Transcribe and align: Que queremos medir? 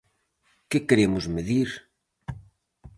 Que 0.69 0.79
queremos 0.87 1.25
medir? 1.35 1.69